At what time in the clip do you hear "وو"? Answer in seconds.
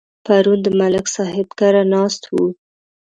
2.33-2.47